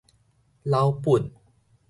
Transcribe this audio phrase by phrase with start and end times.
[0.65, 1.29] 老本